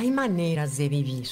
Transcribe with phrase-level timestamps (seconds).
[0.00, 1.28] Hay maneras de vivir.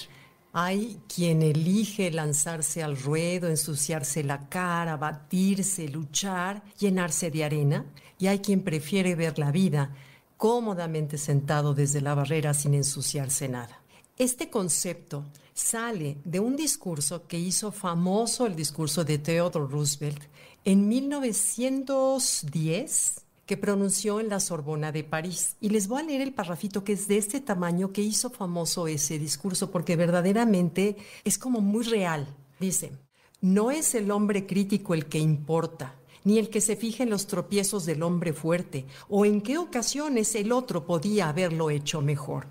[0.52, 7.86] Hay quien elige lanzarse al ruedo, ensuciarse la cara, batirse, luchar, llenarse de arena,
[8.18, 9.94] y hay quien prefiere ver la vida
[10.36, 13.80] cómodamente sentado desde la barrera sin ensuciarse nada.
[14.18, 15.24] Este concepto
[15.54, 20.24] sale de un discurso que hizo famoso el discurso de Theodore Roosevelt
[20.66, 25.56] en 1910 que pronunció en la Sorbona de París.
[25.58, 28.86] Y les voy a leer el parrafito que es de este tamaño que hizo famoso
[28.86, 32.36] ese discurso, porque verdaderamente es como muy real.
[32.60, 32.92] Dice,
[33.40, 37.26] no es el hombre crítico el que importa, ni el que se fija en los
[37.26, 42.48] tropiezos del hombre fuerte, o en qué ocasiones el otro podía haberlo hecho mejor.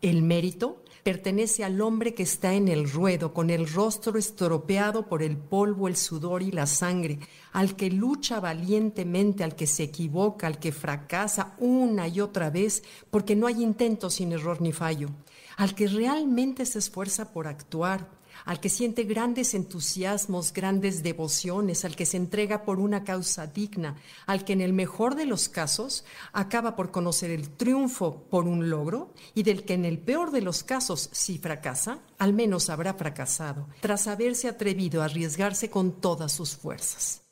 [0.00, 5.22] El mérito pertenece al hombre que está en el ruedo, con el rostro estropeado por
[5.22, 7.20] el polvo, el sudor y la sangre,
[7.52, 12.82] al que lucha valientemente, al que se equivoca, al que fracasa una y otra vez,
[13.08, 15.10] porque no hay intento sin error ni fallo,
[15.56, 18.08] al que realmente se esfuerza por actuar,
[18.44, 23.96] al que siente grandes entusiasmos, grandes devociones, al que se entrega por una causa digna,
[24.26, 28.70] al que en el mejor de los casos acaba por conocer el triunfo por un
[28.70, 32.94] logro y del que en el peor de los casos, si fracasa, al menos habrá
[32.94, 37.25] fracasado, tras haberse atrevido a arriesgarse con todas sus fuerzas.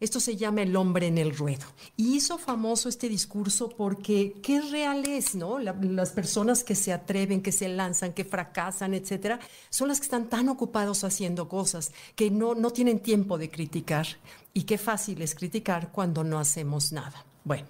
[0.00, 1.66] Esto se llama el hombre en el ruedo.
[1.96, 5.58] Y hizo famoso este discurso porque qué real es, ¿no?
[5.58, 10.28] las personas que se atreven, que se lanzan, que fracasan, etcétera, son las que están
[10.28, 14.06] tan ocupados haciendo cosas que no, no tienen tiempo de criticar.
[14.54, 17.24] Y qué fácil es criticar cuando no hacemos nada.
[17.42, 17.66] Bueno,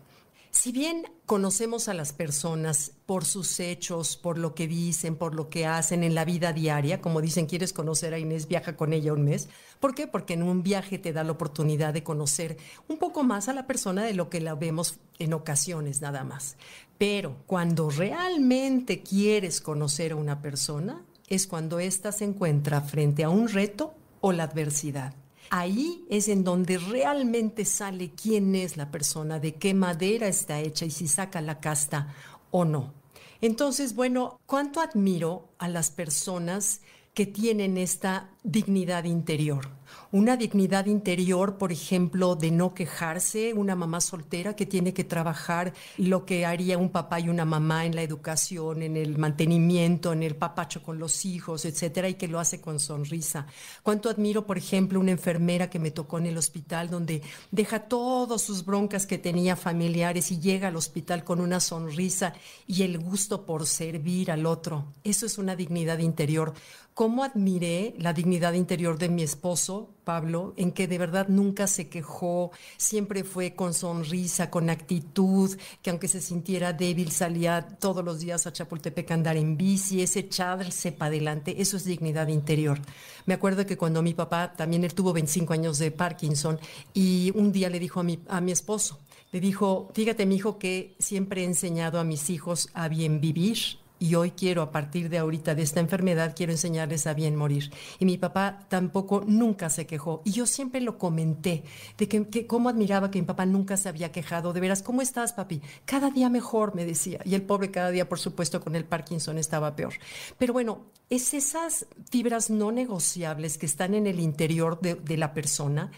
[0.50, 5.50] si bien conocemos a las personas por sus hechos, por lo que dicen, por lo
[5.50, 9.12] que hacen en la vida diaria, como dicen, quieres conocer a Inés, viaja con ella
[9.12, 9.48] un mes.
[9.78, 10.06] ¿Por qué?
[10.06, 12.56] Porque en un viaje te da la oportunidad de conocer
[12.88, 16.56] un poco más a la persona de lo que la vemos en ocasiones nada más.
[16.96, 23.28] Pero cuando realmente quieres conocer a una persona, es cuando ésta se encuentra frente a
[23.28, 25.14] un reto o la adversidad.
[25.50, 30.84] Ahí es en donde realmente sale quién es la persona, de qué madera está hecha
[30.84, 32.14] y si saca la casta
[32.50, 32.92] o no.
[33.40, 36.80] Entonces, bueno, ¿cuánto admiro a las personas
[37.14, 39.77] que tienen esta dignidad interior?
[40.10, 45.72] Una dignidad interior, por ejemplo, de no quejarse, una mamá soltera que tiene que trabajar
[45.96, 50.22] lo que haría un papá y una mamá en la educación, en el mantenimiento, en
[50.22, 53.46] el papacho con los hijos, etcétera, y que lo hace con sonrisa.
[53.82, 58.42] Cuánto admiro, por ejemplo, una enfermera que me tocó en el hospital donde deja todas
[58.42, 62.34] sus broncas que tenía familiares y llega al hospital con una sonrisa
[62.66, 64.86] y el gusto por servir al otro.
[65.04, 66.54] Eso es una dignidad interior.
[66.94, 71.88] ¿Cómo admiré la dignidad interior de mi esposo, Pablo, en que de verdad nunca se
[71.88, 78.20] quejó, siempre fue con sonrisa, con actitud, que aunque se sintiera débil salía todos los
[78.20, 82.78] días a Chapultepec a andar en bici, ese echarse para adelante, eso es dignidad interior.
[83.26, 86.58] Me acuerdo que cuando mi papá, también él tuvo 25 años de Parkinson,
[86.94, 88.98] y un día le dijo a mi, a mi esposo,
[89.30, 93.58] le dijo, fíjate mi hijo que siempre he enseñado a mis hijos a bien vivir,
[93.98, 97.72] y hoy quiero, a partir de ahorita, de esta enfermedad, quiero enseñarles a bien morir.
[97.98, 100.22] Y mi papá tampoco nunca se quejó.
[100.24, 101.64] Y yo siempre lo comenté,
[101.96, 104.52] de que, cómo admiraba que mi papá nunca se había quejado.
[104.52, 105.62] De veras, ¿cómo estás, papi?
[105.84, 107.20] Cada día mejor, me decía.
[107.24, 109.94] Y el pobre cada día, por supuesto, con el Parkinson estaba peor.
[110.38, 115.34] Pero bueno, es esas fibras no negociables que están en el interior de, de la
[115.34, 115.90] persona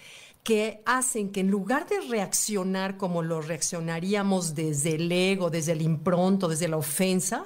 [0.43, 5.83] que hacen que en lugar de reaccionar como lo reaccionaríamos desde el ego, desde el
[5.83, 7.45] impronto, desde la ofensa,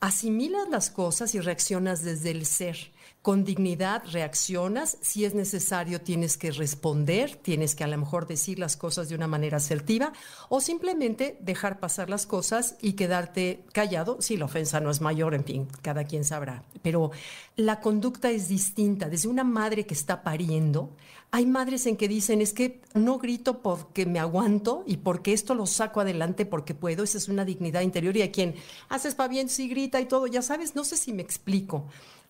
[0.00, 2.90] asimilas las cosas y reaccionas desde el ser.
[3.22, 8.58] Con dignidad reaccionas, si es necesario tienes que responder, tienes que a lo mejor decir
[8.58, 10.14] las cosas de una manera asertiva
[10.48, 15.34] o simplemente dejar pasar las cosas y quedarte callado si la ofensa no es mayor,
[15.34, 16.64] en fin, cada quien sabrá.
[16.80, 17.10] Pero
[17.56, 19.10] la conducta es distinta.
[19.10, 20.96] Desde una madre que está pariendo,
[21.30, 25.54] hay madres en que dicen, es que no grito porque me aguanto y porque esto
[25.54, 28.54] lo saco adelante porque puedo, esa es una dignidad interior y a quien
[28.88, 31.84] haces pa' bien, sí grita y todo, ya sabes, no sé si me explico.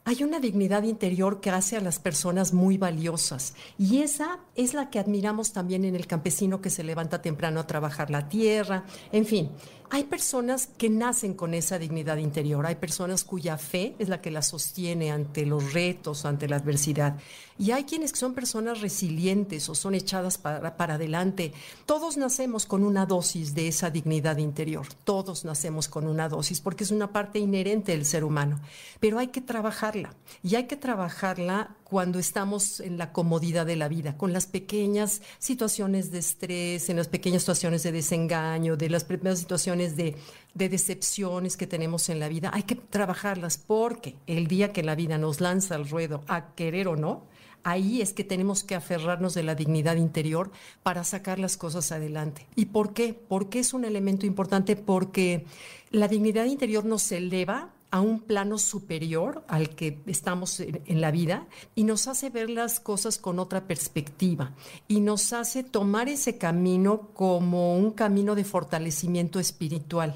[0.05, 4.89] Hay una dignidad interior que hace a las personas muy valiosas y esa es la
[4.89, 9.27] que admiramos también en el campesino que se levanta temprano a trabajar la tierra, en
[9.27, 9.51] fin.
[9.93, 14.31] Hay personas que nacen con esa dignidad interior, hay personas cuya fe es la que
[14.31, 17.19] la sostiene ante los retos, ante la adversidad.
[17.59, 21.53] Y hay quienes son personas resilientes o son echadas para, para, adelante.
[21.87, 26.85] Todos nacemos con una dosis de esa dignidad interior, todos nacemos con una dosis porque
[26.85, 28.61] es una parte inherente del ser humano,
[29.01, 30.15] pero hay que trabajarla
[30.45, 35.23] y hay que trabajarla cuando estamos en la comodidad de la vida, con las pequeñas
[35.41, 40.15] situaciones de estrés, en las pequeñas situaciones de desengaño, de las primeras situaciones de,
[40.55, 42.53] de decepciones que tenemos en la vida.
[42.55, 46.87] Hay que trabajarlas porque el día que la vida nos lanza al ruedo, a querer
[46.87, 47.25] o no,
[47.65, 50.53] ahí es que tenemos que aferrarnos de la dignidad interior
[50.85, 52.47] para sacar las cosas adelante.
[52.55, 53.15] ¿Y por qué?
[53.15, 55.45] Porque es un elemento importante porque
[55.91, 61.47] la dignidad interior nos eleva a un plano superior al que estamos en, la vida
[61.75, 64.53] y nos hace ver las cosas con otra perspectiva
[64.87, 70.15] y nos hace tomar ese camino como un camino de fortalecimiento espiritual.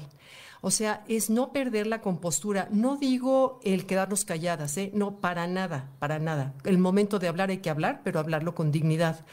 [0.65, 2.67] O sea, es no perder la compostura.
[2.71, 4.89] No digo el quedarnos calladas, ¿eh?
[4.95, 6.55] no, para nada, para nada.
[6.63, 9.23] El momento de hablar hay que hablar, pero hablarlo con dignidad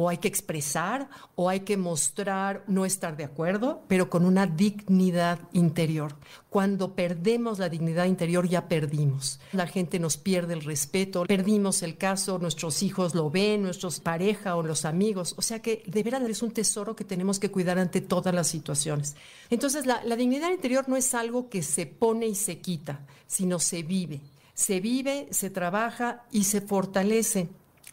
[0.00, 4.46] o hay que expresar o hay que mostrar no estar de acuerdo, pero con una
[4.46, 6.14] dignidad interior.
[6.50, 9.40] Cuando perdemos la dignidad interior ya perdimos.
[9.50, 14.54] La gente nos pierde el respeto, perdimos el caso, nuestros hijos lo ven, nuestros pareja
[14.54, 15.34] o los amigos.
[15.36, 18.46] O sea que de verdad es un tesoro que tenemos que cuidar ante todas las
[18.46, 19.16] situaciones.
[19.50, 23.82] Entonces la dignidad interior no es algo que se pone y se quita, sino se
[23.82, 24.20] vive.
[24.54, 27.48] Se vive, se trabaja y se fortalece.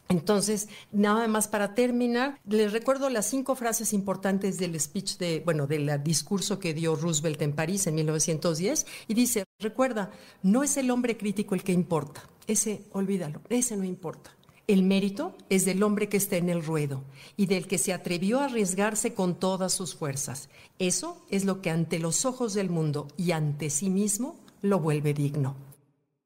[0.08, 5.66] Entonces, nada más para terminar, les recuerdo las cinco frases importantes del speech de, bueno,
[5.66, 10.12] del discurso que dio Roosevelt en París en 1910 y dice, recuerda,
[10.42, 14.35] no es el hombre crítico el que importa, ese, olvídalo, ese no importa.
[14.66, 17.04] El mérito es del hombre que está en el ruedo
[17.36, 20.48] y del que se atrevió a arriesgarse con todas sus fuerzas.
[20.80, 25.14] Eso es lo que ante los ojos del mundo y ante sí mismo lo vuelve
[25.14, 25.65] digno.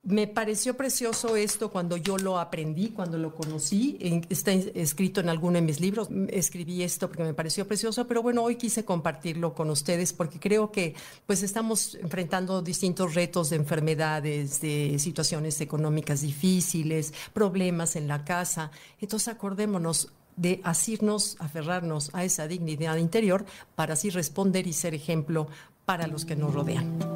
[0.02, 3.98] Me pareció precioso esto cuando yo lo aprendí, cuando lo conocí.
[4.30, 6.08] Está escrito en alguno de mis libros.
[6.28, 10.72] Escribí esto porque me pareció precioso, pero bueno, hoy quise compartirlo con ustedes porque creo
[10.72, 10.94] que
[11.26, 18.70] pues estamos enfrentando distintos retos de enfermedades, de situaciones económicas difíciles, problemas en la casa.
[19.02, 23.44] Entonces acordémonos de asirnos, aferrarnos a esa dignidad interior
[23.74, 25.48] para así responder y ser ejemplo
[25.84, 27.09] para los que nos rodean.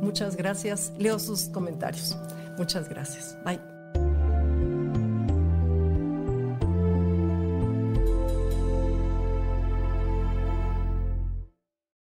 [0.00, 0.92] Muchas gracias.
[0.98, 2.16] Leo sus comentarios.
[2.56, 3.36] Muchas gracias.
[3.44, 3.77] Bye.